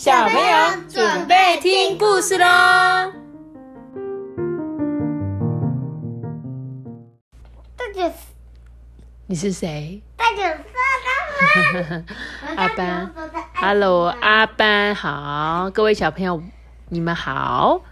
[0.00, 3.12] 小朋友准备听故事喽！
[7.76, 8.14] 这就是
[9.26, 10.00] 你是谁？
[10.16, 10.42] 这就
[11.84, 12.04] 是
[12.56, 13.14] 阿班
[13.52, 16.42] ，Hello，阿班好，各位小朋友，
[16.88, 17.82] 你们好。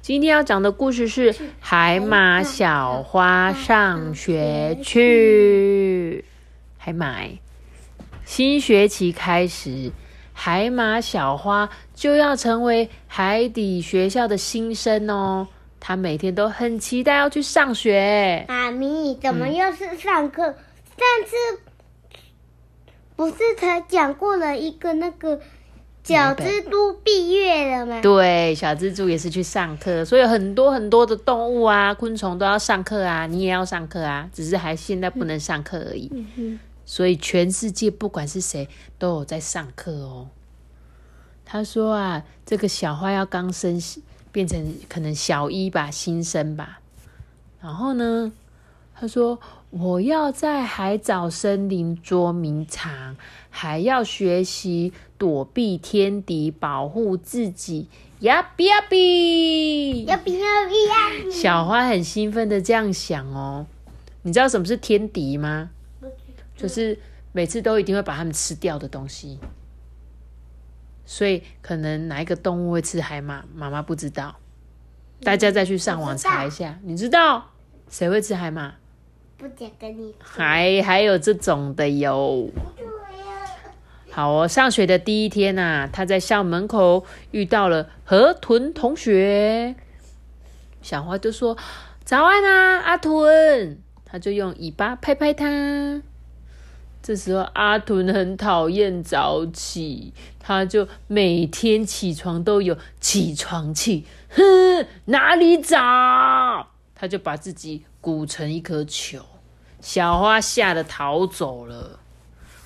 [0.00, 6.24] 今天要讲的故事是《海马小花上学去》。
[6.78, 7.16] 海马，
[8.24, 9.90] 新学期开始，
[10.40, 15.48] 海马小花就要成为海底学校的新生哦。
[15.80, 18.44] 他每天都很期待要去上学。
[18.48, 20.44] 妈咪，怎么又是上课？
[20.44, 20.54] 上
[21.26, 21.60] 次
[23.16, 25.40] 不是才讲过了一个那个
[26.04, 28.00] 小蜘蛛闭月了吗？
[28.00, 36.08] 对，小蜘蛛也是去上课，所以很多很多的动物啊、昆虫都要上课啊，你也要上课啊，只是还现在不能上课而已。
[36.88, 38.66] 所以全世界不管是谁
[38.98, 40.30] 都有在上课哦。
[41.44, 43.78] 他说啊，这个小花要刚生，
[44.32, 46.80] 变成可能小一吧，新生吧。
[47.60, 48.32] 然后呢，
[48.98, 53.16] 他说我要在海藻森林捉迷藏，
[53.50, 57.88] 还要学习躲避天敌，保护自己。
[58.20, 61.30] 呀比呀比，呀比呀比呀？
[61.30, 63.66] 小花很兴奋的这样想哦。
[64.22, 65.68] 你知道什么是天敌吗？
[66.58, 66.98] 就是
[67.32, 69.38] 每次都一定会把它们吃掉的东西。
[71.06, 74.36] 所以可能哪一个动物会吃海马，妈妈不知道。
[75.22, 77.50] 大家再去上网查一下，你知道
[77.88, 78.74] 谁会吃海马？
[79.38, 80.18] 不讲跟你说。
[80.20, 82.50] 还还有这种的哟。
[84.10, 89.76] 好哦，上学的第一天呐、他在校门口遇到了河豚同学。
[90.82, 91.56] 小花就说
[92.04, 96.02] ：“早安啊，阿豚。”他就用尾巴拍拍它。
[97.08, 104.42] 这时候阿豚很讨厌早起，他就每天起床都有起床气，哼，
[105.06, 106.68] 哪里早？
[106.94, 109.24] 他就把自己鼓成一颗球。
[109.80, 111.98] 小花吓得逃走了。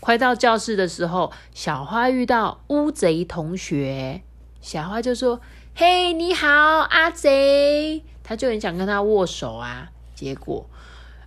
[0.00, 4.20] 快到教室的时候，小花遇到乌贼同学，
[4.60, 5.40] 小花就说
[5.74, 10.68] ：“嘿，你好，阿贼。”他就很想跟他握手啊，结果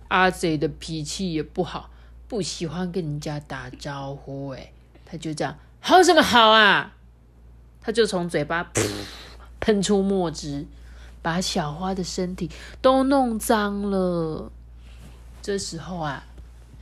[0.06, 1.89] 阿贼的脾气也不好，
[2.30, 4.50] 不喜欢跟人家打招呼。
[4.50, 4.70] 哎，
[5.04, 6.92] 他就这样，好什么好啊？
[7.80, 8.70] 他就从嘴巴
[9.58, 10.64] 喷出墨汁，
[11.22, 12.48] 把小花的身体
[12.80, 14.52] 都弄脏了。
[15.42, 16.22] 这时候啊，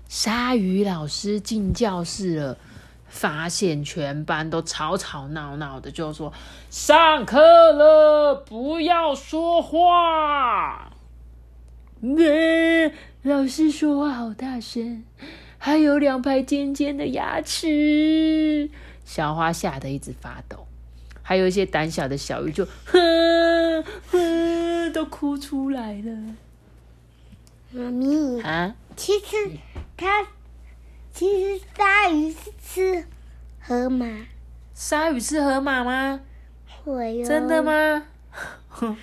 [0.06, 2.58] 鲨鱼老师进教室了，
[3.06, 6.30] 发现全班都吵吵闹闹的，就说
[6.68, 7.38] ：“上课
[7.72, 10.92] 了，不要说话。”
[12.00, 12.92] 呃，
[13.22, 15.02] 老师说话好大声，
[15.58, 18.70] 还有两排尖尖的牙齿，
[19.04, 20.66] 小花吓得一直发抖。
[21.22, 26.34] 还有一些胆小的小鱼就哼哼都哭出来了
[27.70, 28.74] 妈咪，啊！
[28.96, 29.36] 其实
[29.96, 30.26] 它
[31.12, 33.04] 其实鲨鱼是吃
[33.60, 34.06] 河马，
[34.72, 36.20] 鲨鱼是河马吗？
[36.84, 37.26] 会哦。
[37.26, 37.62] 真的？
[37.62, 38.04] 吗？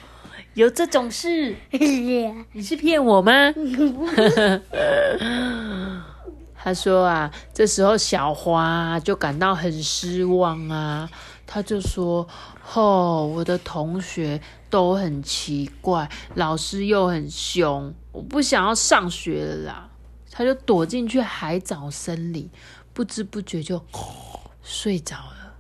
[0.56, 1.56] 有这种事？
[2.54, 3.32] 你是骗我吗？
[6.56, 11.10] 他说啊，这时候小花就感到很失望啊，
[11.46, 12.28] 他就说
[12.74, 19.90] ：“哦，我的同学都很奇怪，老师又很凶，我不想要上学了啦。”
[20.32, 22.50] 他就躲进去海藻森林，
[22.94, 23.86] 不知不觉就
[24.64, 25.56] 睡着了。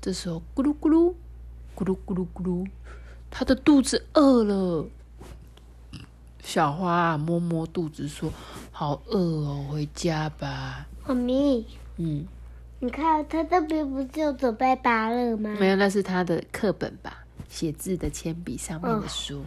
[0.00, 1.14] 这时候咕噜咕噜，
[1.74, 2.66] 咕噜咕噜咕噜，
[3.30, 4.86] 他的肚子饿了。
[6.42, 8.32] 小花啊摸摸肚子说
[8.72, 10.86] ：“好饿哦，回家吧。
[11.06, 11.66] 妈咪，”
[11.98, 12.26] 嗯，
[12.80, 15.54] 你看他这边不是有准备芭乐吗？
[15.60, 17.18] 没有，那是他的课本吧，
[17.48, 19.44] 写字的铅笔上面的书。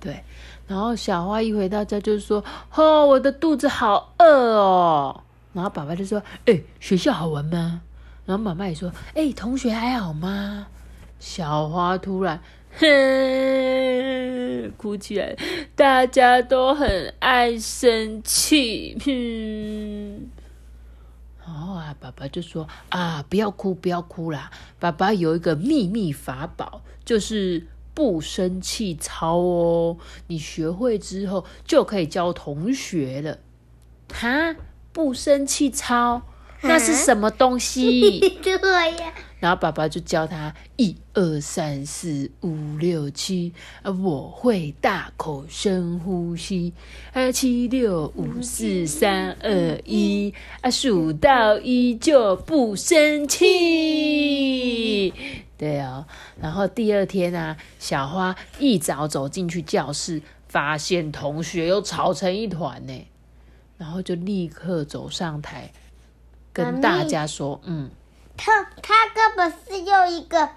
[0.00, 0.22] 对，
[0.66, 4.26] 然后小花一回到家就说：“哦，我的肚子好饿
[4.56, 5.22] 哦。”
[5.54, 7.80] 然后爸爸就说：“哎、学校好玩吗？”
[8.26, 10.66] 然后妈妈也说：“哎、同学还好吗？”
[11.20, 12.40] 小花突然
[12.78, 15.36] 哼 哭起来，
[15.76, 20.30] 大家都很爱生气，哼。
[21.46, 24.50] 然后啊，爸爸就说啊，不要哭，不要哭啦！
[24.80, 29.98] 爸爸有一个秘密法宝，就是不生气操哦。
[30.28, 33.38] 你学会之后就可以教同学了。
[34.12, 34.56] 哈，
[34.92, 36.22] 不生气操，
[36.62, 38.18] 那是什么东西？
[38.42, 38.52] 对
[38.96, 39.12] 呀，
[39.44, 43.52] 然后爸爸就教他一二三四五六七，
[43.82, 46.72] 啊，我会大口深呼吸，
[47.12, 50.32] 啊，七六五四三二一，
[50.62, 55.12] 啊，数到一就不生气。
[55.58, 56.06] 对哦，
[56.40, 63.06] 然后第二天啊，小花一早走进去教室，发现同学又吵成一团呢，
[63.76, 65.70] 然后就立刻走上台，
[66.50, 67.90] 跟大家说：“嗯，
[68.36, 70.48] 他他根本是用一个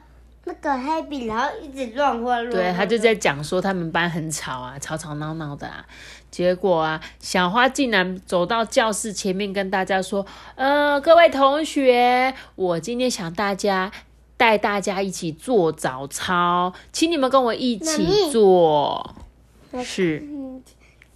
[0.46, 2.50] 那个黑笔，然后一直乱画乱。
[2.50, 5.86] 对他就在讲说他们班很吵啊，吵吵闹闹的啊。
[6.30, 10.26] 结果啊，小花竟然走到教室前面跟大家说
[10.56, 13.92] ：‘呃，各位同学，我今天想大家。’”
[14.38, 19.16] 带大家一起做早操，请你们跟我一起做。
[19.84, 20.24] 是，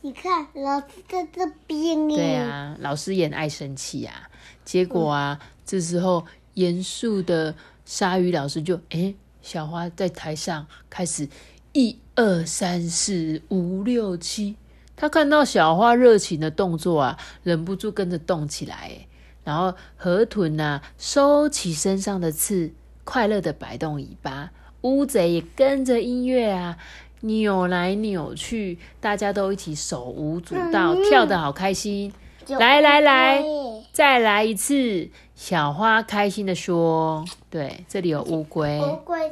[0.01, 4.27] 你看老师在这边对啊，老师也爱生气啊。
[4.65, 6.25] 结果啊，这时候
[6.55, 7.55] 严肃的
[7.85, 11.27] 鲨鱼老师就哎，小花在台上开始
[11.73, 14.55] 一二三四五六七。
[14.95, 19.07] 他看到小花热情的动作啊，忍不住跟着动起来。
[19.43, 22.71] 然后河豚啊，收起身上的刺。
[23.03, 24.51] 快乐的摆动尾巴，
[24.81, 26.77] 乌贼也跟着音乐啊，
[27.21, 32.13] 扭来扭去，大家都一起手舞足蹈，跳得好开心。
[32.47, 33.41] 来来来，
[33.91, 35.09] 再来一次！
[35.35, 39.31] 小花开心的说：“对，这里有乌龟。”乌龟，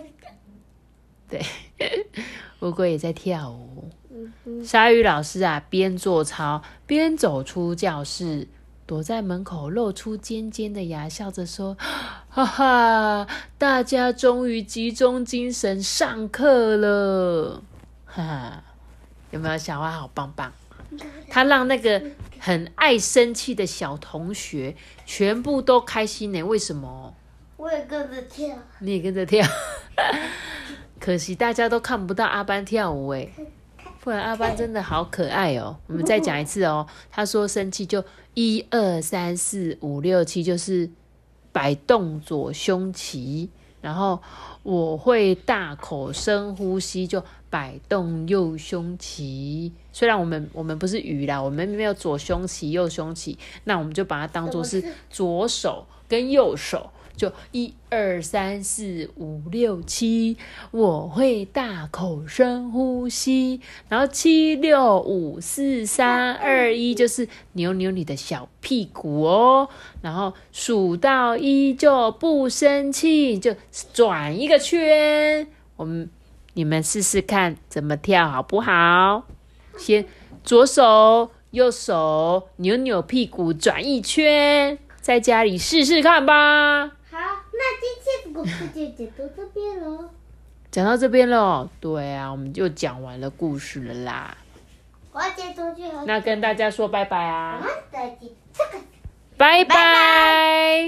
[1.30, 1.42] 对，
[2.60, 3.90] 乌龟也在跳舞。
[4.64, 8.48] 鲨鱼老师啊，边做操边走出教室。
[8.86, 11.78] 躲在门口，露出尖尖的牙，笑着说
[12.28, 13.28] ：“哈哈，
[13.60, 17.62] 大家终于集中精神上课了！
[18.08, 18.64] 哈哈，
[19.30, 20.52] 有没有小花好棒棒？
[21.30, 22.02] 他让那个
[22.40, 24.76] 很爱生气的小同学
[25.06, 26.42] 全部都开心呢？
[26.42, 27.14] 为什么？
[27.58, 29.46] 我也跟着跳，你也跟着跳。
[31.00, 33.30] 可惜大家都看不到阿班跳舞哎。”
[34.02, 35.78] 不然阿班真的好可爱哦！
[35.88, 36.88] 我们再讲一次哦。
[37.12, 38.04] 他说生气就
[38.34, 40.90] 一二三四五六七，就是
[41.52, 43.50] 摆动左胸旗，
[43.82, 44.22] 然后
[44.64, 49.72] 我会大口深呼吸，就摆动右胸鳍。
[49.92, 56.90] 虽然我们我们不是鱼啦，我们没有左胸鳍右胸鳍，那我们就把它当做是左手跟右手。
[57.20, 60.38] 就一二三四五六七，
[60.72, 69.68] 我会大口深呼吸，然后七六五四三二一，就是扭扭你的小屁股哦，
[70.02, 73.54] 然后数到一就不生气，就
[73.92, 75.46] 转一个圈。
[75.76, 76.10] 我们
[76.54, 79.24] 你们试试看怎么跳好不好？
[79.78, 80.06] 先
[80.46, 86.92] 左手右手扭扭屁股转一圈，在家里试试看吧。
[88.46, 88.56] 讲
[89.18, 90.10] 到这边了。
[90.72, 94.38] 讲到这边了，对啊，我们就讲完了故事了啦。
[95.12, 97.60] 我要接出去那跟大家说拜拜啊！
[97.92, 98.84] 再见，这个，
[99.36, 99.76] 拜拜。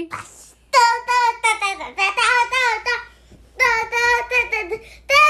[0.08, 0.78] 哒哒
[1.42, 2.54] 哒哒哒哒哒哒
[2.84, 2.90] 哒
[3.58, 3.96] 哒哒
[4.30, 4.76] 哒哒
[5.08, 5.21] 哒。